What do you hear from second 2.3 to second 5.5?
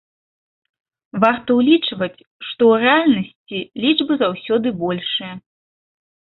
што ў рэальнасці лічбы заўсёды большыя.